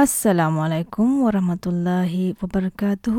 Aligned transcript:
Assalamu 0.00 0.58
alaikum 0.64 1.08
warahmatullahi 1.24 2.24
wabarakatuh. 2.40 3.18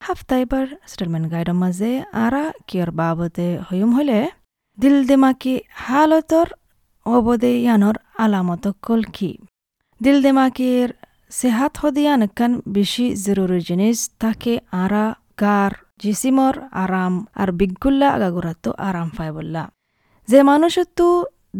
হাফতা 0.00 0.34
এবার 0.44 0.66
settlement 0.90 1.26
গাইডৰ 1.32 1.56
মাজে 1.62 1.92
আৰা 2.24 2.44
কিয়ৰ 2.68 2.90
বাবদে 3.00 3.48
হয়ুম 3.68 3.90
হলে 3.98 4.18
দিল 4.78 4.96
দেমাকি 5.10 5.54
হালতৰ 5.84 6.48
অবদে 7.06 7.52
ইয়ানৰ 7.64 7.96
আলামত 8.24 8.64
কল 8.86 9.02
কি 9.16 9.30
দিল 10.00 10.16
দেমাকির 10.26 10.88
সেহাত 11.38 11.72
হদিয়ান 11.82 12.22
কান 12.38 12.52
বেশি 12.76 13.06
জরুরি 13.24 13.60
জিনিস 13.68 13.98
তাকে 14.22 14.52
আরা 14.82 15.04
গার 15.42 15.72
জিসিমর 16.02 16.54
আরাম 16.82 17.14
আর 17.40 17.48
বিগুল্লা 17.58 18.08
আগাগুরাতো 18.16 18.70
আরাম 18.88 19.08
পায় 19.16 19.32
বললা 19.36 19.64
যে 20.28 20.38
মানুষতো 20.50 21.06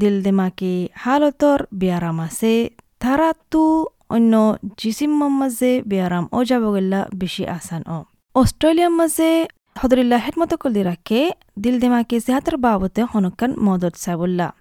দিল 0.01 0.17
দেমাকি 0.27 0.75
হালতর 1.03 1.59
বিয়ারাম 1.81 2.19
আছে 2.27 2.55
তারা 3.03 3.31
তো 3.53 3.65
অন্য 4.11 4.57
জিসিমৰ 4.79 5.29
মাজে 5.29 5.83
বিয়ারাম 5.87 6.25
ও 6.33 6.45
যাব 6.45 6.65
গল্লা 6.71 7.09
বেশি 7.15 7.47
আসান 7.47 7.83
ও 7.89 8.05
অস্ট্রেলিয়ার 8.35 8.91
মাঝে 8.91 9.47
হদরিল্লা 9.79 10.19
হেডমতো 10.19 10.57
কলি 10.57 10.83
রাখে 10.83 11.31
দিল 11.59 11.81
দিমাকে 11.81 12.21
সেহাতের 12.21 12.57
বাবতে 12.57 13.03
হনকান 13.03 13.51
মদত 13.59 13.95
চাবল্লা। 13.95 14.53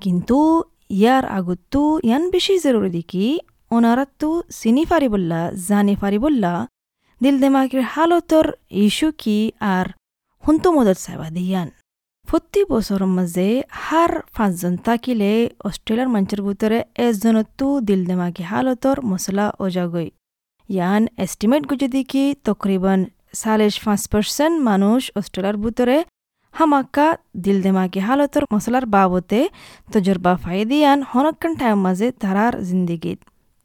কিন্তু 0.00 0.64
ইয়ার 0.90 1.24
আগতো 1.24 2.00
ইয়ান 2.02 2.30
বেশি 2.30 2.58
জরুরি 2.58 2.90
দেখি 2.90 3.38
ওনারাতো 3.70 4.42
চিনি 4.60 4.84
ফারিবল্লা 4.84 5.40
জানি 5.68 5.96
ফারিবল্লা 5.96 6.66
দিল 7.22 7.40
দিমাকের 7.40 7.82
হালতর 7.82 8.46
ইস্যু 8.70 9.12
কি 9.18 9.52
আর 9.60 9.86
হুন্তু 10.48 10.72
মদত 10.72 10.98
চাইবা 10.98 11.30
দিয়ান 11.30 11.70
প্রতি 12.28 12.60
বছরের 12.70 13.10
মাঝে 13.16 13.48
হার 13.84 14.12
পাঁচজন 14.36 14.74
থাকিলে 14.76 15.30
অস্ট্রেলিয়ার 15.64 16.08
মানুষের 16.08 16.40
ভিতরে 16.42 16.78
এজনতো 16.98 17.66
দিল 17.80 18.00
দিমাকি 18.06 18.42
হালতর 18.42 18.96
মশলা 19.04 19.46
ওজাগই 19.58 20.08
ইয়ান 20.68 21.02
এস্টিমেট 21.16 21.62
গুজে 21.70 21.88
দেখি 21.88 22.24
তকরিবান 22.44 23.00
সালেশ 23.34 23.74
পাঁচ 23.84 24.02
পার্সেন্ট 24.12 24.56
মানুষ 24.62 25.00
অস্ট্রেলিয়ার 25.16 25.56
ভিতরে 25.56 25.96
হামাক্কা 26.54 27.06
দিল 27.36 27.58
দেমাকি 27.62 28.00
হালতর 28.00 28.42
মশলার 28.54 28.86
বাবতে 28.86 29.40
তজরবা 29.92 30.32
ফাইদিয়ান 30.36 30.98
হনকান 31.10 31.52
টাইম 31.54 31.78
মাঝে 31.86 32.08
তারার 32.12 32.54
জিন্দিগিত। 32.64 33.18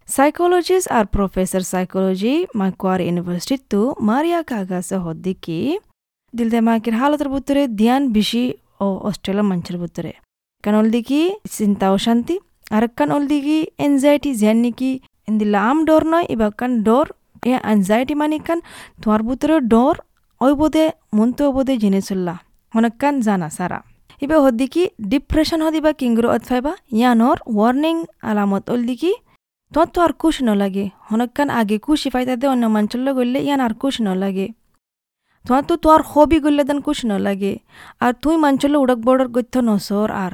সাইকোলজিস্ট 0.08 0.88
আর 0.92 1.06
প্রফেসর 1.06 1.64
সাইকোলজি 1.64 2.34
মাকুয়ার 2.56 3.00
ইউনিভার্সিটিতো 3.02 3.80
মারিয়া 4.00 4.42
কাগাসে 4.44 4.98
হদ্দিকি 5.06 5.60
দিল 6.34 6.48
দেমাকির 6.54 6.96
হালতের 7.00 7.30
ভিতরে 7.34 7.62
ধ্যান 7.80 8.02
বেশি 8.18 8.44
ও 8.80 8.88
অস্ট্রেলিয়ার 9.08 9.48
মানুষের 9.50 9.78
ভিতরে 9.84 10.12
কারণ 10.64 10.78
অলদিকি 10.82 11.20
চিন্তা 11.56 11.88
অশান্তি 11.92 12.36
আর 12.72 12.84
কান 12.98 13.10
অলদিকি 13.12 13.58
এনজাইটি 13.80 14.30
যেন 14.36 14.58
নাকি 14.64 14.92
ইন্দিল্লা 15.28 15.60
আম 15.70 15.78
ডর 15.88 16.02
নয় 16.14 16.26
এবার 16.34 16.52
কান 16.60 16.72
ডর 16.84 17.06
এ 17.46 17.52
অ্যাংজাইটি 17.60 18.14
মানে 18.22 18.38
কান 18.48 18.60
তোমার 19.02 19.22
ভিতরে 19.28 19.56
ডর 19.74 19.96
ওই 20.42 20.54
বোধে 20.54 20.86
মনতো 21.18 21.44
বোধে 21.56 21.74
জেনে 21.82 22.02
চললা 22.08 22.36
অনেক 22.74 22.94
কান 23.02 23.16
জানা 23.22 23.48
সারা 23.58 23.80
এবার 24.22 24.40
হদ্দিকি 24.46 24.84
ডিপ্রেশন 25.04 25.60
হদিবা 25.66 25.92
কিংগ্রো 26.00 26.28
অথফাইবা 26.36 26.74
ইয়ানোর 26.92 27.38
ওয়ার্নিং 27.48 27.96
আলামত 28.22 28.66
ওল 28.72 28.82
দিকি 28.90 29.12
তোমার 29.72 29.90
তো 29.94 30.00
আর 30.06 30.12
কুশ 30.22 30.36
নলাগে 30.48 30.86
অনেক 31.14 31.30
কান 31.38 31.48
আগে 31.60 31.78
কুশি 31.86 32.10
ফাইতা 32.14 32.34
দে 32.42 32.46
অন্য 32.48 32.64
মাঞ্চল্য 32.76 33.08
গড়লে 33.18 33.40
ইয়ান 33.42 33.60
আর 33.66 33.74
কুশ 33.82 33.96
নলাগে 34.08 34.48
তোমার 35.48 35.64
তো 35.70 35.76
তোর 35.86 36.00
হবি 36.12 36.38
গড়লে 36.44 36.64
দেন 36.70 36.80
কুশ 36.86 37.00
নলাগে, 37.10 37.54
আর 38.04 38.12
তুই 38.24 38.36
মাঞ্চল্য 38.44 38.76
উড়ক 38.84 39.00
বড়র 39.08 39.28
গথ্য 39.36 39.56
নসর 39.68 40.10
আর। 40.26 40.34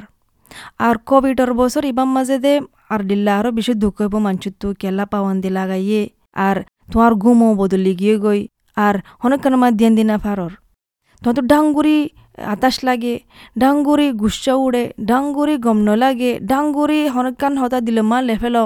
আর 0.86 0.94
কোভিডর 1.08 1.50
বছর 1.60 1.82
ইবাম 1.92 2.08
মাঝে 2.16 2.36
দে 2.44 2.54
আর 2.92 3.00
দিল্লা 3.10 3.32
আরও 3.38 3.50
বেশি 3.58 3.72
দুঃখ 3.82 3.96
হইব 4.00 4.14
মাঞ্চুতো 4.26 4.66
কেলা 4.80 5.04
পাওয়ান 5.12 5.36
দিলা 5.44 5.62
গাইয়ে 5.70 6.02
আর 6.46 6.56
তোমার 6.92 7.12
ঘুমও 7.22 7.48
বদলি 7.60 7.92
গিয়ে 8.00 8.16
গই, 8.24 8.40
আর 8.76 8.94
হনকান 9.22 9.54
মা 9.62 9.68
দিয়ান 9.78 9.92
দিনা 9.98 10.16
ফারর। 10.24 10.52
তোমার 11.22 11.34
তো 11.38 11.42
ডাঙ্গুরি 11.52 11.98
আতাস 12.52 12.76
লাগে, 12.88 13.14
ডাঙ্গুরি 13.62 14.06
গুচ্ছা 14.22 14.54
উড়ে, 14.64 14.84
ডাঙ্গুরি 15.10 15.54
গম 15.64 15.78
লাগে 16.02 16.30
ডাঙ্গুরি 16.50 17.00
হনকান 17.14 17.52
হতা 17.60 17.78
দিলে 17.86 18.02
মা 18.10 18.18
লেফেল। 18.28 18.56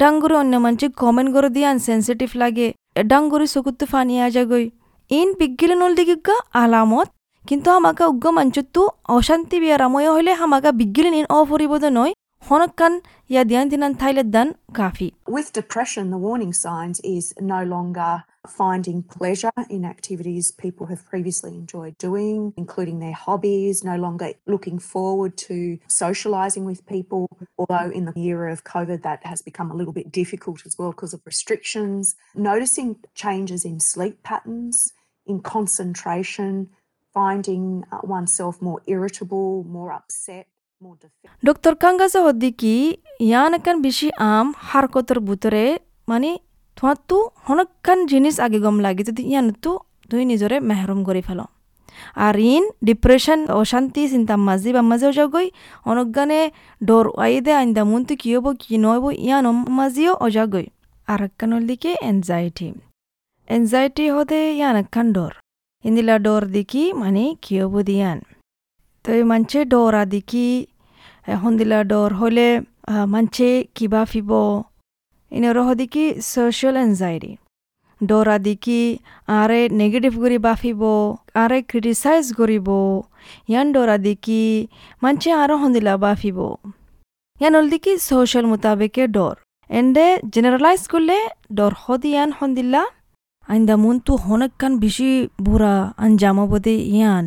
ডাঙ্গুরি 0.00 0.34
অন্য 0.42 0.54
মানছে 0.64 0.86
কমেন্ট 1.02 1.30
করে 1.34 1.48
দিয়ান 1.56 1.76
সেন্সিটিভ 1.88 2.30
লাগে 2.42 2.66
ডাঙ্গুরি 3.10 3.46
চকুতো 3.54 3.84
ফানি 3.92 4.14
আজা 4.26 4.44
গই 5.11 5.17
ইন 5.19 5.29
বিজ্ঞিলে 5.39 5.75
নল 5.75 5.93
দিগা 5.99 6.35
আলামত 6.53 7.07
কিন্তু 7.47 7.67
আমাকে 7.71 8.03
উগ্র 8.11 8.27
মাঞ্চতো 8.31 8.81
অশান্তি 9.07 9.57
বিয়ারাময় 9.59 10.09
হলে 10.15 10.31
আমাকে 10.45 10.69
বিজ্ঞিলে 10.71 11.09
নিন 11.15 11.25
অফরিবদ 11.39 11.83
নয় 11.97 12.13
হনকান 12.49 12.93
ইয়া 13.29 13.43
দিয়ান 13.49 13.65
দিনান 13.71 13.93
থাইলে 14.01 14.23
দান 14.35 14.47
কাফি 14.73 15.07
With 15.35 15.47
depression, 15.61 16.03
the 16.15 16.21
warning 16.27 16.53
signs 16.65 16.97
is 17.15 17.25
no 17.53 17.61
longer 17.75 18.13
finding 18.47 19.03
pleasure 19.03 19.59
in 19.75 19.81
activities 19.95 20.45
people 20.65 20.85
have 20.91 21.01
previously 21.11 21.53
enjoyed 21.61 21.95
doing, 22.07 22.39
including 22.63 22.97
their 22.99 23.17
hobbies, 23.25 23.75
no 23.83 23.97
longer 24.05 24.27
looking 24.53 24.79
forward 24.93 25.33
to 25.47 25.55
socialising 26.03 26.63
with 26.69 26.79
people. 26.95 27.23
Although 27.59 27.89
in 27.97 28.05
the 28.05 28.13
era 28.31 28.47
of 28.55 28.63
COVID, 28.63 28.99
that 29.03 29.21
has 29.31 29.39
become 29.41 29.69
a 29.71 29.77
little 29.79 29.95
bit 29.99 30.11
difficult 30.11 30.59
as 30.65 30.73
well 30.79 30.91
because 30.91 31.13
of 31.13 31.21
restrictions. 31.25 32.03
Noticing 32.51 32.89
changes 33.23 33.61
in 33.69 33.75
sleep 33.79 34.15
patterns, 34.23 34.75
in 35.26 35.40
concentration, 35.40 36.68
finding 37.16 37.84
uh, 37.86 37.98
oneself 38.08 38.60
more 38.60 38.80
irritable, 38.86 39.64
more 39.66 39.90
upset. 39.92 40.46
more 40.82 40.96
defensive. 40.96 41.30
Doctor 41.42 41.74
Kangas 41.82 42.20
হদ্দিকি 42.26 42.74
ইয়ানকান 43.22 43.76
বেশি 43.86 44.08
আম 44.30 44.46
হারকতর 44.68 45.18
বুতরে 45.28 45.64
মানে 46.08 46.30
তোমার 46.76 46.98
তো 47.10 47.16
হনকান 47.46 47.98
জিনিস 48.12 48.34
আগে 48.46 48.58
গম 48.64 48.76
লাগে 48.86 49.02
যদি 49.08 49.22
ইয়ান 49.30 49.46
তো 49.64 49.72
তুই 50.10 50.22
নিজরে 50.30 50.56
মেহরুম 50.70 51.00
করে 51.08 51.22
ফেল 51.28 51.40
আর 52.26 52.34
ইন 52.52 52.64
ডিপ্রেশন 52.88 53.40
অশান্তি 53.60 54.02
চিন্তা 54.12 54.34
মাঝি 54.48 54.70
বা 54.76 54.82
মাঝেও 54.90 55.12
যাগই 55.18 55.48
অনজ্ঞানে 55.90 56.40
ডর 56.80 57.06
আইদে 57.24 57.52
আইন্দা 57.60 57.82
মনতো 57.90 58.14
কি 58.22 58.28
হব 58.34 58.46
কি 58.62 58.74
নহব 58.84 59.04
ইয়ান 59.24 59.46
মাঝিও 59.78 60.12
অজাগই 60.26 60.66
আর 61.08 61.20
একখানোর 61.26 61.62
দিকে 61.70 61.90
এনজাইটি 62.10 62.68
এনজাইটি 63.56 64.04
হদে 64.14 64.40
ইয়ান 64.58 64.74
একখান 64.82 65.06
ডর। 65.16 65.32
ইন্দিলা 65.84 66.16
ডর 66.26 66.42
দেখি 66.56 66.84
মানে 67.02 67.24
কি 67.42 67.54
হব 67.60 67.74
দিয়ান। 67.88 68.18
তো 69.04 69.10
মানছে 69.30 69.60
ডরা 69.72 70.02
দেখি 70.14 70.48
হন্দিলা 71.42 71.78
ডর 71.92 72.10
হলে 72.20 72.48
মানছে 73.14 73.48
কিবা 73.76 74.02
ফিব। 74.10 74.30
ইনে 75.32 75.50
রহদিকি 75.58 76.04
সোশ্যাল 76.32 76.74
এনজাইটি 76.86 77.32
ডরা 78.00 78.36
দিকি, 78.46 78.82
আরে 79.40 79.60
নেগেটিভ 79.80 80.12
কৰি 80.22 80.38
বাফিব 80.46 80.82
আরে 81.42 81.58
ক্রিটিসাইজ 81.70 82.24
কৰিব 82.38 82.68
ইয়ান 83.50 83.66
ডরা 83.74 83.96
দিকি, 84.06 84.44
মানছে 85.02 85.30
আরও 85.42 85.54
হন্দিলা 85.62 85.94
বাফিব 86.04 86.38
ইয়ান 87.40 87.52
হল 87.58 87.66
দিকি 87.72 87.92
সোশ্যাল 88.08 88.44
মোতাবেকে 88.52 89.04
ডর। 89.16 89.34
এন্ডে 89.70 90.06
জেনারেলাইজ 90.34 90.82
করলে 90.92 91.16
ডর 91.58 91.72
হদিয়ান 91.82 92.30
হন্দিলা 92.40 92.82
আইন্দা 93.48 93.74
মন 93.76 93.96
তো 94.06 94.12
হনকান 94.24 94.72
বেশি 94.78 95.10
বুড়া 95.44 95.74
আঞ্জাম 95.98 96.38
বদে 96.50 96.74
ইয়ান 96.88 97.26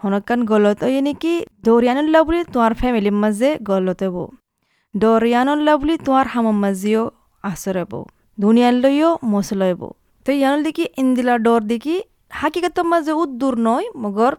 হনকান 0.00 0.40
গলত 0.50 0.80
ওই 0.86 0.96
নেকি 1.06 1.34
দৌৰিয়ানুল্লাহ 1.64 2.20
বুলি 2.26 2.40
তোমাৰ 2.52 2.72
ফেমিলিৰ 2.80 3.16
মাজে 3.22 3.50
গলত 3.68 4.02
হ'ব 4.04 4.16
দৌৰিয়ানুল্লাহ 4.94 5.74
বুলি 5.80 5.94
তোমাৰ 6.06 6.26
হামৰ 6.32 6.56
মাজেও 6.62 7.02
আচৰব 7.44 7.92
দুনিয়ালৈও 8.38 9.10
মচলব 9.32 9.80
তো 10.26 10.30
ইয়ানুল 10.32 10.60
দেখি 10.66 10.84
ইন্দিলা 11.00 11.34
ডর 11.46 11.60
দেখি 11.66 11.96
হাকিকাতের 12.32 12.86
মাঝে 12.92 13.12
উদ্দূর 13.22 13.54
নয় 13.66 13.86
মগর 14.02 14.32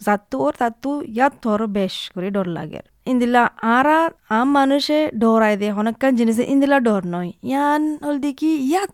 জাতু 0.00 0.36
ওর 0.44 0.54
তাতু 0.60 0.90
ইয়াত 1.08 1.32
ধর 1.44 1.60
বেশ 1.76 1.94
করে 2.12 2.28
ডর 2.30 2.48
লাগে 2.58 2.82
ඉඳලා 3.12 3.40
ආරා 3.70 3.96
ආම් 4.36 4.52
මනුෂය 4.56 4.98
ඩෝරයිදේ 5.22 5.70
හොනක්කන් 5.78 6.20
ජිනිස 6.20 6.38
ඉඳලා 6.54 6.78
ඩෝර් 6.84 7.08
නොයි 7.14 7.30
යාන් 7.52 7.88
හොල්දිකි 8.06 8.52
යා 8.74 8.84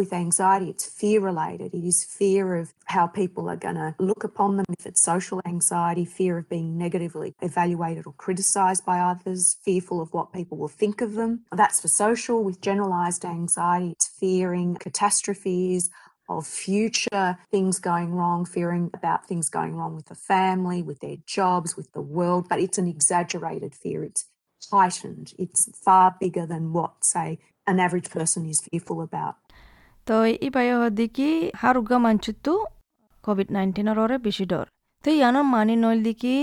With 0.00 0.12
anxiety, 0.12 0.66
it's 0.72 0.86
fear 1.00 1.20
related. 1.20 1.74
It 1.78 1.84
is 1.84 1.98
fear 2.18 2.44
of 2.60 2.72
how 2.94 3.06
people 3.06 3.50
are 3.52 3.56
going 3.56 3.74
to 3.74 3.88
look 3.98 4.24
upon 4.24 4.56
them. 4.56 4.66
If 4.78 4.86
it's 4.86 5.02
social 5.02 5.42
anxiety, 5.44 6.04
fear 6.18 6.38
of 6.38 6.48
being 6.48 6.68
negatively 6.84 7.34
evaluated 7.48 8.06
or 8.06 8.14
criticized 8.24 8.84
by 8.86 8.98
others, 9.00 9.42
fearful 9.66 10.00
of 10.00 10.14
what 10.16 10.32
people 10.32 10.56
will 10.62 10.74
think 10.82 11.00
of 11.06 11.14
them. 11.14 11.32
That's 11.62 11.80
for 11.80 11.88
social. 11.88 12.42
With 12.48 12.60
generalized 12.68 13.24
anxiety, 13.24 13.90
it's 13.96 14.08
fearing 14.22 14.70
catastrophes, 14.86 15.90
of 16.29 16.41
future 16.47 17.37
things 17.51 17.79
going 17.79 18.11
wrong, 18.13 18.45
fearing 18.45 18.89
about 18.93 19.27
things 19.27 19.47
going 19.49 19.73
wrong 19.75 19.93
with 19.95 20.07
the 20.07 20.19
family, 20.31 20.81
with 20.81 20.99
their 20.99 21.17
jobs, 21.27 21.77
with 21.77 21.89
the 21.93 22.05
world, 22.17 22.43
but 22.49 22.59
it's 22.59 22.77
an 22.77 22.87
exaggerated 22.87 23.73
fear. 23.75 24.03
It's 24.03 24.25
heightened. 24.71 25.27
It's 25.37 25.61
far 25.77 26.15
bigger 26.19 26.45
than 26.45 26.73
what, 26.73 26.93
say, 27.03 27.29
an 27.67 27.79
average 27.79 28.09
person 28.09 28.41
is 28.45 28.59
fearful 28.65 28.99
about. 29.01 29.35
তো 30.07 30.15
ইবাই 30.47 30.67
দেখি 31.01 31.29
হারুগা 31.61 31.97
মানচুতো 32.05 32.53
Covid 33.23 33.49
নাইন্টিনের 33.55 33.97
ওরে 34.03 34.17
বেশি 34.27 34.45
ডর 34.51 34.65
তো 35.03 35.09
ইয়ানোর 35.19 35.45
মানি 35.55 35.75
নইল 35.83 35.99
দেখি 36.09 36.35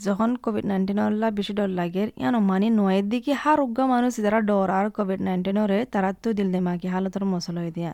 যখন 0.00 0.30
Covid 0.44 0.64
নাইন্টিনরলা 0.70 1.28
বেশি 1.38 1.52
ডর 1.58 1.70
লাগে 1.80 2.02
ইয়ান 2.20 2.34
মানি 2.50 2.68
নয়ের 2.78 3.06
দিকে 3.12 3.32
হার 3.42 3.58
উগ্গা 3.64 3.84
মানুষ 3.94 4.12
যারা 4.24 4.40
ডর 4.50 4.68
আর 4.78 4.86
কোভিড 4.96 5.20
নাইন্টিনরে 5.28 5.78
তারা 5.92 6.10
তো 6.22 6.28
দিল 6.38 6.48
দেমাকি 6.54 6.86
হালতর 6.94 7.22
মশল 7.32 7.56
হয়ে 7.60 7.72
দিয়া 7.76 7.92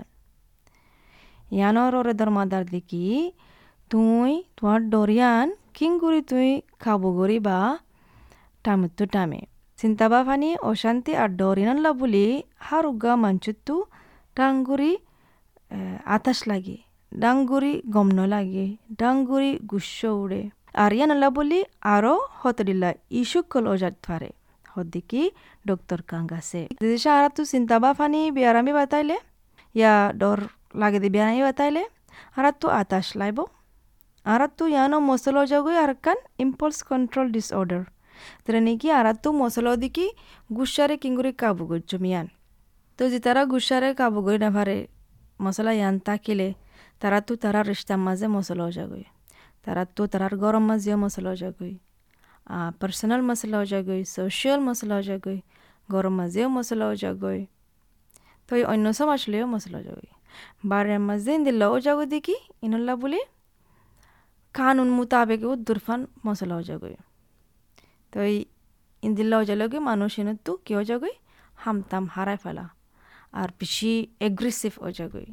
ইয়ানোর 1.52 1.94
ওরে 1.96 2.14
ধর্মাদার 2.14 2.64
দেখি 2.66 3.06
তুই 3.92 4.32
তোমার 4.58 4.80
ডরিয়ান 4.90 5.48
কিং 5.74 5.92
করি 6.00 6.20
তুই 6.22 6.50
খাব 6.80 7.02
গরি 7.18 7.38
বা 7.40 7.58
টামুত্তু 8.66 9.04
টামে 9.06 9.42
চিন্তাবা 9.80 10.20
ফানি 10.24 10.50
অশান্তি 10.62 11.12
আর 11.16 11.30
ডরিনাল্লা 11.32 11.92
বলি 11.94 12.26
হার 12.58 12.86
উগ্গা 12.86 13.14
মাঞ্চুত্তু 13.16 13.76
ডাঙ্গুরি 14.38 14.92
আতাস 16.06 16.40
লাগে 16.48 16.78
ডাঙ্গুরি 17.12 17.74
গমন 17.90 18.20
লাগে 18.26 18.66
ডাঙ্গুরি 19.00 19.52
গুস্স 19.72 20.00
উড়ে 20.16 20.42
আর 20.76 20.92
ইয়ানাল্লা 20.94 21.30
বলি 21.30 21.60
আরও 21.94 22.16
হতরিল্লা 22.42 22.90
ইসুকল 23.12 23.64
ওজাত 23.68 23.96
থারে 24.04 24.32
হদ্দিকি 24.66 25.22
ডক্টর 25.68 26.00
কাঙ্গাসে 26.02 26.64
দেশে 26.84 27.10
আর 27.16 27.26
তু 27.36 27.42
চিন্তাবা 27.46 27.90
ফানি 27.94 28.22
বিয়ারামি 28.32 28.72
বাতাইলে 28.78 29.18
ইয়া 29.76 29.94
ডর 30.16 30.40
লাগে 30.82 31.00
দি 31.04 31.10
বিয়ারামি 31.16 31.42
বাতাইলে 31.48 31.84
আর 32.38 32.46
তু 32.62 32.68
আতাস 32.80 33.08
লাইব 33.20 33.38
আর 34.26 34.42
তু 34.58 34.64
ইয়ানো 34.74 34.98
মসলো 35.10 35.42
জগই 35.52 35.76
আর 35.84 35.92
কান 36.06 36.18
impulse 36.44 36.80
control 36.90 37.28
disorder 37.36 37.84
Treniki 38.46 38.90
aratu 38.92 39.30
mosolodiki 39.34 40.08
gushare 40.50 40.98
kinguri 40.98 41.34
kabugocho 41.34 42.00
miyan. 42.00 42.28
তো 43.00 43.04
যে 43.12 43.20
তারা 43.20 43.42
গুসারে 43.52 43.90
কাবু 44.00 44.20
করে 44.26 44.38
না 44.38 44.50
পারে 44.58 44.78
মশলা 45.40 45.72
ইয়ান 45.78 45.96
তাকিলে 46.08 46.50
তারা 47.02 47.20
তো 47.28 47.34
তারা 47.44 47.60
রিস্তার 47.70 48.00
মাঝে 48.08 48.28
মশলা 48.36 48.66
যাগই 48.78 49.06
তারা 49.66 49.84
তো 49.96 50.04
তারার 50.12 50.34
গরম 50.44 50.64
মাঝেও 50.70 50.98
মশলা 51.04 51.34
যাগই 51.42 51.74
পার্সোনাল 52.80 53.22
মশলা 53.30 53.60
যাগই 53.72 54.02
সোশিয়াল 54.16 54.60
মশলা 54.68 54.98
যাগই 55.08 55.40
গরম 55.90 56.14
মাঝেও 56.20 56.48
মশলা 56.56 56.88
যাগই 57.04 57.42
তো 58.50 58.52
অন্য 58.74 58.86
সব 58.98 59.10
আসলেও 59.16 59.46
মশলা 59.54 59.80
যাগই 59.88 60.10
বারের 60.71 61.01
মাঝে 61.09 61.33
দিল্লাও 61.47 61.77
যাগো 61.87 62.05
দেখি 62.15 62.37
ইনুল্লা 62.67 62.95
বলি 63.03 63.21
কানুন 64.55 64.89
মোতাবেক 64.99 65.41
দুরফান 65.67 66.01
মশলাও 66.27 66.61
যাগই 66.69 66.97
তো 68.13 68.19
এই 68.29 68.37
ইন্দিল্লা 69.03 69.37
ওজালগে 69.43 69.79
মানুষ 69.91 70.13
তো 70.47 70.53
কি 70.65 70.73
ওজাগই 70.81 71.15
হামতাম 71.65 72.05
হারাই 72.15 72.39
ফেলা 72.45 72.67
আর 73.41 73.49
বেশি 73.61 73.93
এগ্রেসিভ 74.29 74.73
ওজাগই 74.89 75.29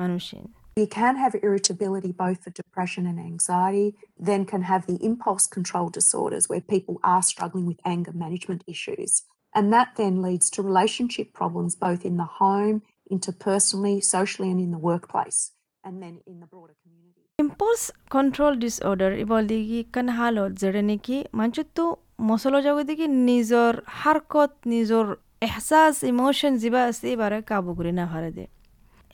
মানুষের 0.00 0.46
You 0.76 0.86
can 1.00 1.16
have 1.16 1.34
irritability 1.46 2.12
both 2.12 2.38
for 2.42 2.50
depression 2.52 3.02
and 3.10 3.18
anxiety, 3.30 3.88
then 4.28 4.42
can 4.46 4.62
have 4.62 4.82
the 4.86 4.98
impulse 5.02 5.46
control 5.56 5.88
disorders 5.90 6.48
where 6.48 6.60
people 6.74 6.96
are 7.02 7.22
struggling 7.22 7.66
with 7.66 7.80
anger 7.84 8.14
management 8.24 8.62
issues. 8.66 9.12
And 9.54 9.72
that 9.72 9.88
then 9.96 10.22
leads 10.22 10.48
to 10.50 10.62
relationship 10.62 11.28
problems 11.32 11.74
both 11.76 12.02
in 12.04 12.16
the 12.16 12.30
home, 12.40 12.76
interpersonally, 13.07 14.03
socially, 14.05 14.49
and 14.51 14.59
in 14.59 14.71
the 14.71 14.77
workplace, 14.79 15.51
and 15.83 16.01
then 16.01 16.19
in 16.27 16.39
the 16.39 16.47
broader 16.47 16.75
community. 16.83 17.21
Impulse 17.39 17.83
control 18.15 18.53
disorder 18.63 19.11
able 19.23 19.43
দিগি 19.51 19.81
কান 19.95 20.07
হালত 20.17 20.51
যেড়ে 20.61 20.81
নেকি 20.89 21.17
মানুষতো 21.39 21.83
মশলা 22.29 22.59
যাগো 22.65 22.83
দিগি 22.89 23.07
নিজর 23.29 23.71
হারকত 24.01 24.51
নিজর 24.73 25.05
Ehsaas 25.47 25.95
emotion 26.11 26.53
যিবা 26.61 26.81
আছে 26.89 27.05
এবারে 27.13 27.39
কাবু 27.49 27.71
করে 27.77 27.91
না 27.99 28.05
হারে 28.11 28.31
দে 28.37 28.45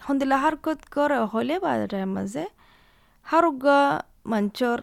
হন্দিলা 0.02 0.38
হারকত 0.44 0.80
করে 0.96 1.18
হলে 1.34 1.56
বা 1.64 1.72
টাইম 1.92 2.12
মাঝে 2.18 2.46
হারুগা 3.28 3.80
মঞ্চর 4.32 4.78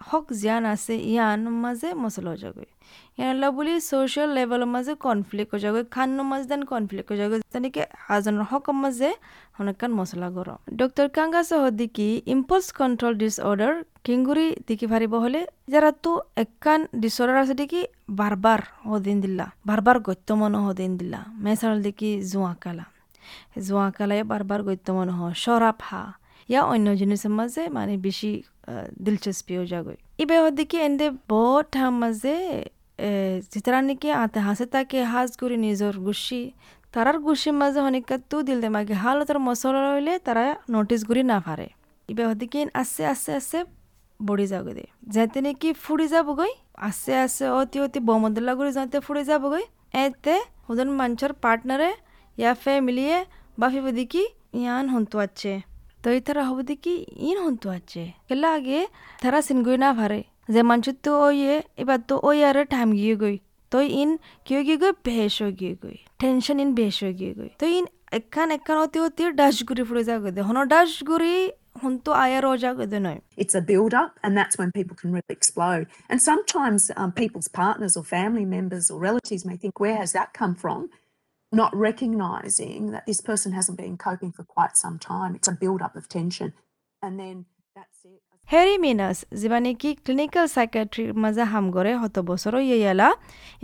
হক 0.00 0.26
জিয়ান 0.40 0.64
আছে 0.74 0.94
ইয়ান 1.10 1.40
মাঝে 1.64 1.88
মশলা 2.02 2.34
যাগৈ 2.42 2.69
ইয়ানলা 3.18 3.48
বুলি 3.56 3.72
ছ'চিয়েল 3.88 4.30
লেভেলৰ 4.36 4.68
মাজে 4.74 4.92
কনফ্লিক্ট 5.06 5.50
হৈ 5.54 5.60
যাগৈ 5.64 5.82
খানৰ 5.94 6.26
মাজে 6.30 6.46
দেন 6.52 6.62
কনফ্লিক্ট 6.72 7.08
হৈ 7.12 7.18
যাগৈ 7.22 7.38
তেনেকৈ 7.54 7.84
হাজনৰ 8.08 8.44
হকৰ 8.50 8.74
মাজে 8.82 9.10
হনকান 9.58 9.90
মছলা 9.98 10.28
গৰম। 10.36 10.58
ডক্টৰ 10.80 11.06
কাংগাছ 11.16 11.50
হদিকি 11.64 12.08
ইম্পলছ 12.34 12.66
কণ্ট্ৰল 12.78 13.12
ডিছঅৰ্ডাৰ 13.22 13.74
কিংগুৰি 14.06 14.46
দেখি 14.68 14.86
ফাৰিব 14.92 15.12
হ'লে 15.24 15.42
যাৰাতো 15.72 16.10
একান 16.44 16.80
ডিছঅৰ্ডাৰ 17.02 17.38
আছে 17.42 17.54
দেখি 17.62 17.80
বাৰবাৰ 18.20 18.60
সদিন 18.88 19.16
দিলা 19.24 19.46
বাৰ 19.68 19.80
বাৰবাৰ 19.80 19.96
গত্যমন 20.08 20.52
সদিন 20.66 20.90
দিলা 21.00 21.20
মেচাল 21.44 21.74
দেখি 21.86 22.10
জোঁৱা 22.30 22.54
কালা। 22.62 22.84
জোঁৱা 23.66 23.88
কালাই 23.98 24.20
বাৰবাৰ 24.32 24.60
গত্যমন 24.68 25.08
হ 25.18 25.20
চৰাপ 25.44 25.78
হা। 25.88 26.02
ইয়া 26.50 26.62
অন্য 26.64 26.88
জিনিসের 27.00 27.32
মাঝে 27.38 27.62
মানে 27.68 27.94
বেশি 28.06 28.30
দিলচস্পি 29.04 29.52
হয়ে 29.58 29.68
যাগৈ 29.72 29.96
ইবে 30.22 30.36
হদিকে 30.42 30.78
এন্দে 30.86 31.06
বহুত 31.28 31.72
মাঝে 32.02 32.36
যেতারা 33.52 33.80
নাকি 33.82 34.08
আতে 34.22 34.38
হাসে 34.46 34.64
তাকে 34.74 34.98
হাজ 35.12 35.30
করে 35.40 35.56
নিজর 35.66 35.94
গুছি 36.06 36.40
তারার 36.94 37.16
গুছির 37.18 37.54
মাঝে 37.60 37.80
অনেক 37.88 38.04
তু 38.30 38.36
দিল 38.46 38.58
দেমাগে 38.64 38.94
হাল 39.02 39.18
তার 39.24 39.38
মশলা 39.46 39.80
রইলে 39.86 40.14
তারা 40.26 40.44
নোটিস 40.74 41.00
করি 41.08 41.22
না 41.32 41.38
পারে 41.46 41.66
ইবে 42.08 42.22
হদিকে 42.30 42.60
আস্তে 42.80 43.02
আস্তে 43.12 43.30
আস্তে 43.38 43.58
বড়ি 44.20 44.46
যাবে 44.52 44.72
দে 44.78 44.84
যাতে 45.14 45.38
নাকি 45.46 45.68
ফুড়ি 45.84 46.06
যাবগৈ 46.14 46.52
আস্তে 46.86 47.12
আস্তে 47.24 47.44
অতি 47.60 47.78
অতি 47.84 47.98
বমদলা 48.08 48.52
করে 48.58 48.70
যাতে 48.78 48.96
ফুড়ি 49.06 49.22
যাবগৈ 49.30 49.64
এতে 49.98 50.34
ওদের 50.70 50.88
মানুষের 51.00 51.32
পার্টনারে 51.44 51.90
ইয়া 52.38 52.52
ফ্যামিলিয়ে 52.62 53.16
বাফি 53.58 53.80
বদিকি 53.84 54.22
ইয়ান 54.54 54.84
হন্তু 54.94 55.16
আছে 55.24 55.52
তো 56.04 56.08
দেখি 56.62 56.94
ইন 57.28 57.36
হন্তু 57.46 57.66
আছে 57.70 58.02
কেলা 58.28 58.48
আগে 58.58 58.80
তারা 59.22 59.38
সিনগই 59.46 59.76
না 59.84 59.90
ভারে 59.92 60.20
যে 60.54 60.60
মানুষ 60.62 60.88
তো 61.04 61.12
ওয়ে 61.26 61.54
এবার 61.82 61.98
তো 62.08 62.14
ওই 62.28 62.38
আর 62.48 62.56
টাইম 62.74 62.88
গিয়ে 63.00 63.14
গই 63.22 63.36
তো 63.72 63.78
ইন 64.00 64.10
কিয় 64.46 64.60
গিয়ে 64.66 64.78
গই 64.82 64.92
বেশ 65.06 65.34
হয়ে 65.42 65.54
গিয়ে 65.60 65.74
গই 65.82 65.96
টেনশন 66.20 66.56
ইন 66.64 66.70
বেশ 66.80 66.96
হয়ে 67.02 67.14
গিয়ে 67.20 67.32
গই 67.38 67.50
তো 67.60 67.64
ইন 67.76 67.84
এখান 68.12 68.48
এখান 68.50 68.76
অতি 68.84 68.98
অতি 69.06 69.22
ডাশ 69.40 69.56
গুড়ি 69.68 69.82
ফুড়ে 69.88 70.02
যা 70.08 70.16
গদে 70.24 70.40
হন 70.48 70.56
ডাশ 70.74 70.90
গুড়ি 71.10 71.36
হন 71.80 71.92
তো 72.04 72.10
আয়ার 72.24 72.44
যা 72.64 72.70
গদে 72.78 72.98
নয় 73.06 73.20
It's 73.42 73.54
a 73.54 73.62
build 73.70 73.92
up, 74.02 74.12
and 74.24 74.32
that's 74.38 74.54
when 74.60 74.68
people 74.78 74.96
can 75.00 75.10
really 75.16 75.34
explode. 75.38 75.84
And 76.10 76.18
sometimes 76.30 76.80
um, 77.00 77.10
people's 77.12 77.48
partners 77.60 77.92
or 77.98 78.04
family 78.16 78.46
members 78.56 78.84
or 78.92 78.96
relatives 79.08 79.42
may 79.48 79.56
think, 79.62 79.74
where 79.84 79.96
has 80.02 80.10
that 80.18 80.28
come 80.40 80.54
from? 80.62 80.80
Not 81.52 81.74
recognizing 81.74 82.92
that 82.92 83.06
this 83.06 83.20
person 83.20 83.52
hasn't 83.52 83.76
been 83.76 83.96
coping 83.98 84.30
for 84.30 84.44
quite 84.46 84.76
some 84.76 84.98
time. 85.00 85.34
It's 85.34 85.48
a 85.48 85.52
build 85.52 85.82
up 85.82 85.96
of 85.96 86.08
tension. 86.08 86.52
And 87.02 87.18
then 87.18 87.36
that's 87.76 88.00
it. 88.04 88.20
Harry 88.48 88.76
Minas 88.84 89.18
যিবা 89.40 89.58
নেকি 89.64 89.90
clinical 90.04 90.46
সাইকেট্রির 90.56 91.10
মাঝে 91.22 91.44
হাম 91.52 91.66
করে 91.76 91.92
হত 92.02 92.16
বছর 92.30 92.54
ইয়েলা 92.68 93.08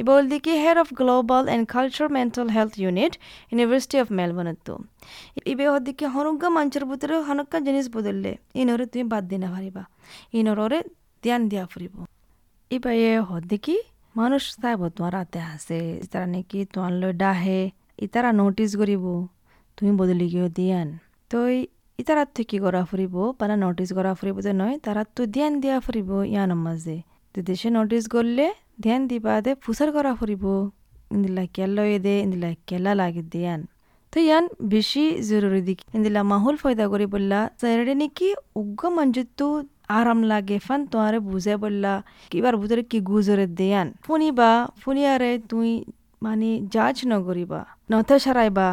able 0.00 0.22
দিকে 0.32 0.52
head 0.62 0.76
of 0.82 0.88
global 1.00 1.44
and 1.54 1.64
culture 1.74 2.08
mental 2.16 2.46
health 2.56 2.72
unit 2.82 3.12
university 3.52 3.96
of 4.02 4.08
মেলবোর্নত 4.18 4.68
ইবে 5.52 5.66
হদিকে 5.72 6.06
হনুজ্ঞা 6.14 6.48
মঞ্চের 6.56 6.84
ভিতরে 6.90 7.14
হনকা 7.28 7.58
জিনিস 7.66 7.86
বদললে 7.96 8.32
ইনরে 8.60 8.84
তুমি 8.92 9.04
বাদ 9.12 9.24
দিনা 9.32 9.48
পারিবা 9.54 9.82
ইনরে 10.38 10.78
ধ্যান 11.22 11.42
দিয়া 11.50 11.64
ফুরিব 11.72 11.94
ইবা 12.70 12.90
এ 13.02 13.10
হদিকি 13.28 13.76
মানুষ 14.18 14.42
চাইব 14.62 14.80
তোমার 14.94 15.12
রাতে 15.18 15.40
আছে 15.54 15.78
তারা 16.10 16.26
নাকি 16.34 16.58
তোমার 16.72 16.92
লৈ 17.00 17.12
ডাহে 17.22 17.60
ইতারা 18.04 18.30
নোটিস 18.40 18.70
করিব 18.80 19.04
তুমি 19.76 19.90
বদলি 20.00 20.26
গিয়ে 20.32 20.48
দিয়ান। 20.58 20.88
তই 21.30 21.54
ইতারাত 21.98 22.28
থেকে 22.36 22.56
করা 22.64 22.82
ফুরিব 22.90 23.14
পানা 23.38 23.54
নোটিস 23.64 23.90
করা 23.96 24.12
ফুরিব 24.18 24.36
যে 24.46 24.52
নয় 24.60 24.74
তারা 24.84 25.02
ধ্যান 25.34 25.52
দিয়া 25.62 25.76
ফুরিব 25.84 26.10
ইয়ানোর 26.32 26.60
মাঝে 26.66 26.96
তো 27.34 27.38
দেশে 27.48 27.68
নোটিস 27.76 28.04
করলে 28.14 28.46
ধ্যান 28.84 29.00
দিবা 29.10 29.34
দে 29.44 29.52
ফুসার 29.64 29.88
করা 29.96 30.12
ফুরিব 30.18 30.44
ইন্দিলা 31.14 31.44
কেলা 31.56 31.82
দে, 32.06 32.14
ইন্দিলা 32.24 32.50
কেলা 32.68 32.92
লাগে 33.00 33.22
দিয়ান। 33.32 33.60
তো 34.12 34.16
ইয়ান 34.26 34.44
বেশি 34.74 35.04
জরুরি 35.28 35.60
দিক, 35.68 35.78
ইন্দিলা 35.96 36.20
মাহুল 36.32 36.56
ফয়দা 36.62 36.84
করি 36.92 37.06
বললা 37.14 37.40
সাইরে 37.60 37.94
নাকি 38.02 38.28
উগ্র 38.60 38.84
মঞ্জুতো 38.96 39.46
আরাম 39.97 40.19
লাগে 40.31 40.57
ফান 40.67 40.79
তোমারে 40.91 41.19
বুঝে 41.31 41.55
বললা 41.63 41.93
কিবার 42.31 42.55
ভিতরে 42.61 42.83
কি 42.91 42.99
গুজরে 43.11 43.45
দেয়ান 43.59 43.87
ফুনিবা 44.05 44.51
ফুনিয়ারে 44.81 45.31
তুই 45.51 45.69
মানে 46.21 46.49
জাজ 46.73 46.97
নগরিবা 47.13 47.59
নথে 47.91 48.15
সারাইবা 48.25 48.69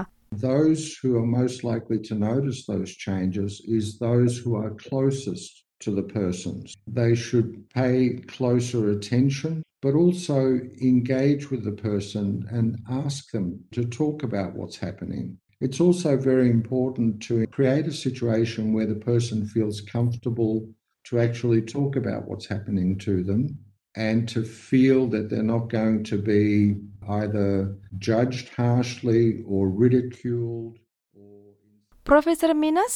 Those 0.51 0.83
who 0.99 1.11
are 1.21 1.29
most 1.41 1.59
likely 1.65 1.99
to 2.09 2.15
notice 2.31 2.59
those 2.65 2.91
changes 3.07 3.53
is 3.79 3.99
those 3.99 4.33
who 4.43 4.53
are 4.63 4.73
closest 4.87 5.65
to 5.81 5.91
the 5.99 6.03
persons. 6.03 6.75
They 6.87 7.15
should 7.15 7.51
pay 7.71 7.97
closer 8.27 8.91
attention, 8.91 9.63
but 9.81 9.95
also 9.95 10.61
engage 10.83 11.51
with 11.51 11.63
the 11.65 11.73
person 11.73 12.47
and 12.51 12.69
ask 13.05 13.31
them 13.31 13.61
to 13.73 13.85
talk 13.85 14.23
about 14.23 14.55
what's 14.55 14.77
happening. 14.77 15.27
It's 15.61 15.81
also 15.81 16.17
very 16.17 16.51
important 16.51 17.21
to 17.29 17.47
create 17.49 17.87
a 17.87 17.93
situation 17.93 18.73
where 18.73 18.87
the 18.87 19.03
person 19.13 19.47
feels 19.47 19.81
comfortable 19.81 20.69
to 21.13 21.19
actually 21.19 21.63
talk 21.63 21.97
about 21.97 22.21
what's 22.29 22.47
happening 22.47 22.99
to 22.99 23.23
them 23.23 23.43
and 23.97 24.29
to 24.29 24.41
feel 24.43 25.01
that 25.09 25.25
they're 25.31 25.51
not 25.57 25.69
going 25.71 26.05
to 26.05 26.17
be 26.19 26.45
either 27.21 27.51
judged 27.99 28.47
harshly 28.51 29.43
or 29.47 29.63
ridiculed 29.83 30.75
or 31.15 31.55
Professor 32.07 32.53
Minas 32.55 32.95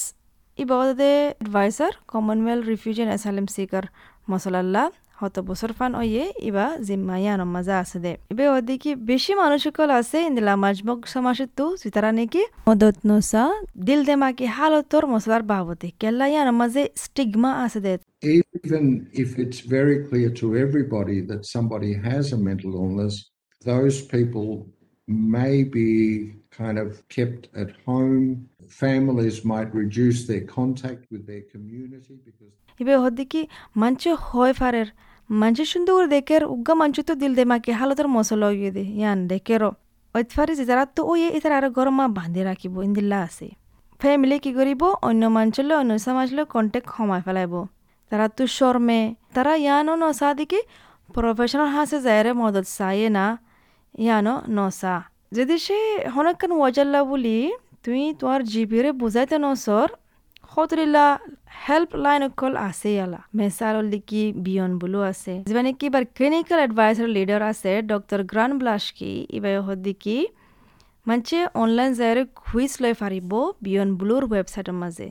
ibawade 0.59 1.35
advisor 1.41 1.91
Commonwealth 2.07 2.67
Refugee 2.67 3.03
and 3.03 3.13
Asylum 3.13 3.49
Seeker 3.49 3.85
Masalalla 4.29 4.85
হত 5.21 5.37
বছর 5.49 5.71
fun 5.79 5.93
way 6.01 6.25
ইবা 6.49 6.67
জিম্মা 6.87 7.17
ইয়ান 7.23 7.41
মজা 7.55 7.75
আছে 7.83 7.99
দে 8.05 8.13
ইবে 8.33 8.45
ওদিকে 8.55 8.91
বেশি 9.11 9.33
মানুষকল 9.43 9.91
আছে 10.01 10.19
ইন্দিলা 10.29 10.55
মাজমক 10.65 11.01
সমাসিত 11.13 11.59
সিতারা 11.83 12.11
নাকি 12.19 12.43
মদত 12.69 12.97
নসা 13.09 13.45
দিল 13.87 14.01
দেমাকি 14.09 14.47
হালতর 14.57 15.05
মশলার 15.13 15.43
বাবতে 15.53 15.89
কেল্লা 16.01 16.27
ইয়ান 16.33 16.49
মাঝে 16.61 16.83
স্টিগমা 17.05 17.51
আছে 17.65 17.81
দে 17.85 17.93
even 18.22 19.10
if 19.14 19.38
it's 19.38 19.60
very 19.60 20.06
clear 20.06 20.30
to 20.32 20.58
everybody 20.58 21.22
that 21.22 21.46
somebody 21.46 21.94
has 21.94 22.34
a 22.34 22.38
mental 22.38 22.74
illness, 22.76 23.30
those 23.66 24.02
people 24.02 24.68
may 25.08 25.64
be 25.64 26.34
kind 26.52 26.80
of 26.80 27.08
kept 27.10 27.50
at 27.56 27.70
home. 27.86 28.50
Families 28.70 29.46
might 29.46 29.74
reduce 29.74 30.26
their 30.26 30.42
contact 30.42 31.06
with 31.12 31.26
their 31.28 31.44
community 31.54 32.16
because. 32.26 32.52
ইবে 32.80 32.94
সুন্দর 35.74 36.00
দেখের 36.16 36.44
উগ্গা 36.54 36.74
মঞ্চ 36.82 36.98
তো 37.08 37.14
দিল 37.22 37.34
দেমা 37.40 37.58
কি 37.64 37.72
হালতর 37.80 38.08
মশলা 38.16 38.48
ইয়ে 38.54 38.72
দে 38.76 38.84
ইয়ান 39.00 39.20
দেখেরো 39.32 39.70
অতফারে 40.16 40.54
যে 40.60 40.66
তো 40.98 41.02
way 41.10 41.30
ইতার 41.38 41.54
আর 41.58 41.66
গরমা 41.78 42.06
বাঁধে 42.18 42.42
রাখিব 42.50 42.74
ইন্দিল্লা 42.88 43.18
আছে 43.28 43.48
ফ্যামিলি 44.00 44.38
কি 44.44 44.52
করিব 44.58 44.82
অন্য 45.08 45.24
মঞ্চলে 45.36 45.74
অন্য 45.82 45.92
সমাজলে 46.06 46.42
কন্টেক্ট 46.56 46.88
কমাই 46.96 47.22
ফেলাইব 47.26 47.54
তারা 48.12 48.28
তো 48.38 48.44
শর্মে 48.58 49.02
তারা 49.36 49.54
ইয়ানো 49.58 49.94
নসা 50.04 50.30
দিকে 50.40 50.60
প্রফেশনাল 51.10 51.70
হাসে 51.76 51.98
যায়রে 52.06 52.32
মদত 52.42 52.66
চাইয়ে 52.78 53.10
না 53.18 53.26
ইয়ানো 53.96 54.34
নসা 54.58 54.96
যদি 55.32 55.56
সে 55.66 55.78
হনকান 56.16 56.52
ওয়াজাল্লা 56.56 57.02
বলি 57.12 57.38
তুই 57.86 58.02
তোমার 58.20 58.42
জিপিরে 58.52 58.90
বুঝাইতে 59.02 59.38
নসর 59.46 59.88
খতরিলা 60.50 61.06
হেল্প 61.64 61.92
লাইন 62.04 62.22
অকল 62.28 62.54
আছে 62.68 62.90
ইয়ালা 62.96 63.20
মেসারল 63.38 63.86
দিকি 63.94 64.24
বিয়ন 64.46 64.72
বুলো 64.82 65.00
আছে 65.12 65.34
যিমানে 65.48 65.72
কি 65.80 65.88
বার 65.94 66.04
ক্লিনিক্যাল 66.18 66.60
এডভাইসার 66.68 67.08
লিডার 67.18 67.42
আছে 67.52 67.72
ডক্টর 67.92 68.20
গ্রান 68.32 68.52
ব্লাশকি 68.60 69.12
ইবাই 69.38 69.54
হদিকি 69.68 70.18
মানছে 71.06 71.38
অনলাইন 71.64 71.92
যায়রে 72.00 72.24
কুইজ 72.42 72.72
লৈ 72.84 72.94
ফারিব 73.02 73.32
বিয়ন 73.64 73.90
বুলোর 74.00 74.24
ওয়েবসাইটের 74.30 74.78
মাঝে 74.82 75.08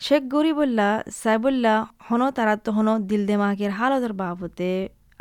শেখ 0.00 0.22
গরিবুল্লাহ, 0.34 0.92
সাইবুল্লাহ 1.22 1.76
হন 2.06 2.22
তারা 2.38 2.54
তো 2.64 2.70
হন 2.76 2.88
দিল 3.10 3.22
দেমাকের 3.28 3.72
হালতের 3.78 4.14
বাবতে 4.22 4.70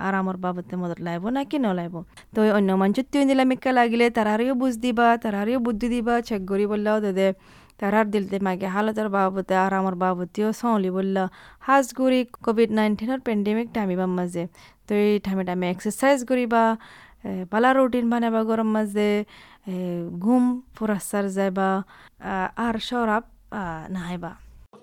আরামর 0.07 0.37
বাবতে 0.43 0.73
মদত 0.81 0.99
লাইব 1.07 1.23
নাকি 1.37 1.57
নলাইব 1.65 1.95
তো 2.33 2.39
অন্য 2.57 2.69
মঞ্চত 2.81 3.05
তুই 3.11 3.23
নিলামিকা 3.29 3.71
লাগিলে 3.79 4.05
তারারিও 4.17 4.53
বুঝ 4.61 4.73
দিবা 4.83 5.07
তারারিও 5.23 5.59
বুদ্ধি 5.65 5.87
দিবা, 5.93 6.15
শেখ 6.27 6.41
গরিবুল্লাহ 6.51 6.95
দে 7.19 7.27
তারার 7.79 8.07
দিলতে 8.13 8.35
মাগে 8.45 8.67
হালতের 8.75 9.07
বাবতে 9.15 9.53
আরামর 9.65 9.95
বাবতেও 10.03 10.49
সলি 10.59 10.89
বললা 10.97 11.23
হাজ 11.65 11.85
গুড়ি 11.97 12.21
কোভিড 12.45 12.69
নাইন্টিনের 12.77 13.19
পেন্ডেমিক 13.27 13.67
টাইমিবার 13.75 14.09
মাঝে। 14.17 14.43
তো 14.87 14.91
এই 15.05 15.13
টাইমে 15.25 15.43
টাইমে 15.49 15.65
এক্সারসাইজ 15.73 16.19
করিবা 16.29 16.63
পালা 17.51 17.69
রুটিন 17.77 18.05
বানাবা 18.11 18.41
গরম 18.49 18.69
মাঝে 18.75 19.09
ঘুম 20.23 20.43
ফুরাসার 20.75 21.25
যাইবা 21.37 21.69
আর 22.65 22.75
সরাব 22.87 23.23
নাহাইবা। 23.95 24.31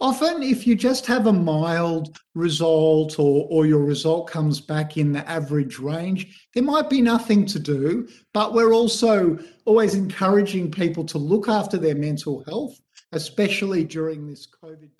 often 0.00 0.42
if 0.42 0.66
you 0.66 0.74
just 0.74 1.06
have 1.06 1.26
a 1.26 1.32
mild 1.32 2.18
result 2.34 3.18
or, 3.18 3.46
or 3.50 3.66
your 3.66 3.84
result 3.84 4.26
comes 4.30 4.60
back 4.60 4.96
in 4.96 5.12
the 5.12 5.28
average 5.28 5.78
range, 5.78 6.48
there 6.54 6.62
might 6.62 6.88
be 6.88 7.00
nothing 7.00 7.46
to 7.46 7.58
do. 7.58 8.08
But 8.32 8.54
we're 8.54 8.72
also 8.72 9.38
always 9.64 9.94
encouraging 9.94 10.70
people 10.70 11.04
to 11.04 11.18
look 11.18 11.48
after 11.48 11.76
their 11.78 11.94
mental 11.94 12.44
health, 12.44 12.80
especially 13.12 13.84
during 13.84 14.26
this 14.26 14.46
COVID 14.46 14.90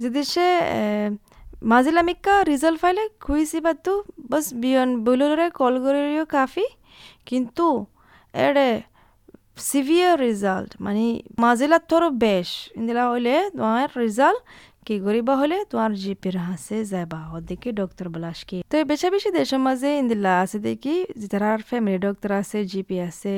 pandemic. 0.00 1.18
माझिला 1.62 2.02
Mika 2.02 2.42
result 2.46 2.76
फाइले 2.78 3.06
खुईसी 3.20 3.60
बात 3.60 3.88
बस 4.30 4.52
बियन 4.54 4.96
बुलुरे 5.04 5.48
call 5.50 5.76
गरेरियो 5.76 6.24
काफी 6.24 6.64
किंतु 7.26 7.86
एडे 8.34 8.84
severe 9.70 10.14
result 10.26 10.70
মানে 10.80 11.04
মাজিলার 11.44 11.82
তোর 11.90 12.02
বেশ। 12.24 12.48
ইন্দিলা 12.78 13.04
হইলে 13.10 13.34
তোমার 13.56 13.88
রেজাল্ট 14.04 14.42
কি 14.86 14.96
করিবা 15.06 15.34
হলে 15.40 15.56
তোমার 15.70 15.92
জিপির 16.02 16.36
হাসে 16.46 16.76
যাবা 16.92 17.20
দেখি 17.50 17.70
ডক্টর 17.80 18.06
বলাসকি 18.14 18.58
তো 18.70 18.76
বেশা 18.84 19.08
বেশি 19.14 19.28
দেশের 19.38 19.60
মাঝে 19.66 19.88
ইন্দিলা 20.02 20.32
আছে 20.42 20.58
দেখি 20.68 20.94
যারা 21.32 21.50
ফ্যামিলি 21.68 21.98
ডক্টর 22.06 22.30
আছে, 22.40 22.58
জিপি 22.72 22.96
আছে, 23.08 23.34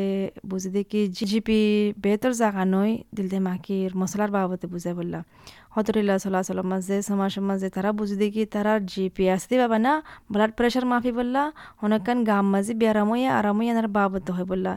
বুঝে 0.51 0.71
দেখি 0.77 1.01
জিপি 1.31 1.61
বেতর 2.05 2.33
জাগা 2.41 2.65
নয়, 2.75 2.93
দিল 3.15 3.27
দে 3.33 3.39
মাকির 3.49 3.91
মশলার 4.01 4.31
বাবদে 4.37 4.67
বুঝে 4.73 4.93
বললা 5.71 5.77
হতরিল্লা 5.77 6.17
চলাচলের 6.19 6.67
মাঝে 6.73 6.97
সমাজের 7.03 7.45
মাঝে 7.45 7.69
তারা 7.71 7.91
বুঝে 7.93 8.17
দেখি 8.17 8.43
তারা 8.47 8.73
জিপি 8.91 9.25
আসতে 9.29 9.55
বাবা 9.61 9.79
না 9.79 9.93
ব্লাড 10.33 10.51
প্রেশার 10.59 10.85
মাফি 10.85 11.13
বললা 11.13 11.43
অনেকখান 11.83 12.19
গাম 12.25 12.45
মাঝে 12.55 12.73
বেয়ারামইয়া 12.75 13.31
আরামইয়া 13.39 13.73
এনার 13.75 13.89
বাবতে 13.89 14.31
হয় 14.33 14.47
বললা 14.53 14.73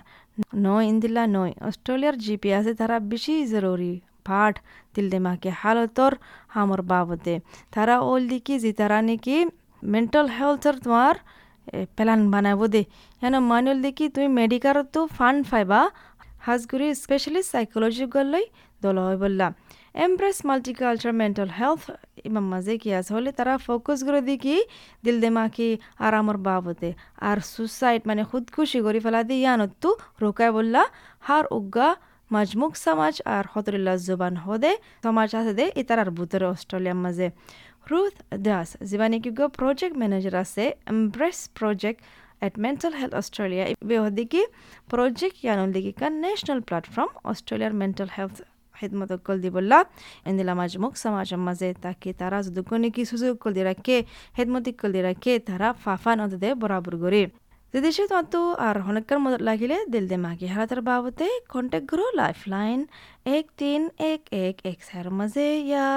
নয় 0.65 0.83
ইন্দিল্লা 0.91 1.23
নয় 1.27 1.53
অস্ট্রেলিয়ার 1.61 2.15
জিপি 2.25 2.49
আছে 2.53 2.71
তারা 2.73 2.95
বেশি 3.11 3.33
জরুরি 3.53 3.93
পাঠ 4.27 4.53
দিল 4.95 5.05
দেমাকে 5.09 5.49
হালতর 5.61 6.13
হামর 6.47 6.81
বাবদে 6.91 7.35
তারা 7.73 7.95
ওল 8.01 8.21
দিকি 8.31 8.53
যে 8.63 8.71
তারা 8.73 8.97
নাকি 9.01 9.35
মেন্টাল 9.83 10.27
হেলথের 10.37 10.75
তোমার 10.83 11.15
প্ল্যান 11.95 12.21
বানাব 12.33 12.61
দে 12.73 12.81
কেন 13.21 13.35
মানুষ 13.51 13.75
দেখি 13.85 14.05
তুমি 14.15 14.27
মেডিকেলত 14.39 14.87
তো 14.93 15.01
ফান্ড 15.17 15.41
পাইবা 15.51 15.79
হাজগুড়ি 16.45 16.87
স্পেশালিস্ট 16.95 17.49
সাইকোলজি 17.53 18.05
গলই 18.15 18.45
দল 18.81 18.97
হয় 19.05 19.17
বললা 19.23 19.47
এমপ্রেস 19.95 20.37
মাল্টিকালচার 20.49 21.13
মেন্টাল 21.21 21.49
হেলথ 21.59 21.83
ইমাম 22.27 22.45
কি 22.81 22.89
আছে 22.99 23.11
হলে 23.15 23.29
তারা 23.39 23.53
ফোকাস 23.65 23.99
করে 24.07 24.19
কি 24.43 24.55
দিল 25.03 25.17
দেমাকি 25.23 25.69
আরামর 26.05 26.37
বাবদে 26.47 26.91
আর 27.29 27.37
সুসাইড 27.53 28.01
মানে 28.09 28.23
খুদকুশি 28.29 28.79
করে 28.85 28.99
ফেলা 29.05 29.21
দিয়ে 29.29 29.41
ইয়ানত 29.43 29.71
তো 29.83 29.89
রোকায় 30.23 30.51
বললা 30.57 30.81
হার 31.23 31.45
উজ্ঞা 31.57 31.89
মাজমুক 32.31 32.73
সমাজ 32.85 33.15
আর 33.35 33.45
হতরিল্লা 33.53 33.93
জুবান 34.05 34.35
হদে 34.45 34.71
সমাজ 35.05 35.29
আছে 35.39 35.53
দে 35.59 35.65
ইতারার 35.81 36.09
বুতরে 36.17 36.45
অস্ট্রেলিয়ার 36.53 36.99
মাঝে 37.05 37.27
রুথ 37.89 38.15
দাস 38.47 38.69
যিবানি 38.89 39.17
কি 39.23 39.29
প্রজেক্ট 39.59 39.95
ম্যানেজার 40.01 40.35
আছে 40.43 40.63
embrace 40.91 41.37
project 41.59 42.01
at 42.41 42.53
Mental 42.57 42.93
Australia. 43.11 43.63
বেহদিকি 43.89 44.41
প্রজেক্ট 44.91 45.37
ইয়ানুলদিকি 45.43 45.91
কান 46.01 46.13
ন্যাশনাল 46.23 46.59
প্ল্যাটফর্ম 46.67 47.09
অস্ট্রেলিয়ার 47.31 47.73
মেন্টাল 48.85 49.01
হেলথ 49.03 49.03
খিদমত 49.05 49.11
কল 49.27 49.37
দিবল্লা 49.39 49.79
এন্দিলা 50.25 50.53
মাজমুক 50.53 50.93
সমাজের 50.95 51.39
মাঝে 51.47 51.69
তাকে 51.83 52.09
তারা 52.13 52.37
যদি 52.41 52.61
কোনো 52.69 52.87
কি 52.95 53.03
সুযোগ 53.05 53.33
কল 53.43 53.51
দিয়ে 53.53 53.67
রাখে 53.71 53.97
হেদমতি 54.37 54.71
কল 54.71 54.91
দিয়ে 54.91 55.05
রাখে 55.09 55.33
তারা 55.39 55.67
ফাফান 55.83 56.17
অদে 56.19 56.49
বরাবর 56.61 56.95
করে 57.03 57.23
যদি 57.73 57.89
সে 57.91 58.03
তো 58.33 58.41
আর 58.57 58.75
হনেকার 58.85 59.19
মদত 59.19 59.41
লাগিলে 59.41 59.77
দিল 59.93 60.05
দে 60.11 60.17
মাগি 60.25 60.47
হারাতার 60.53 60.81
বাবতে 60.81 61.27
কন্টেক্ট 61.49 61.87
করো 61.91 62.05
লাইফ 62.13 62.39
লাইন 62.47 62.79
এক 63.37 63.45
তিন 63.57 63.81
এক 64.11 64.21
এক 64.45 64.55
এক 64.71 64.79
সার 64.87 65.07
মাঝে 65.09 65.47
ইয়া 65.61 65.87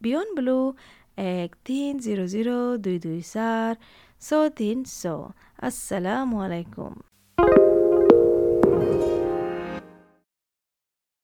বিয়ন 0.00 0.28
ব্লু 0.36 0.58
এক 1.36 1.50
তিন 1.66 1.92
জিরো 1.98 2.24
জিরো 2.34 2.56
দুই 2.84 2.96
দুই 3.04 3.20
চার 3.32 3.72
ছ 4.22 4.28
তিন 4.60 4.76
ছ 4.90 5.02
আসসালামু 5.58 6.36
আলাইকুম 6.46 6.92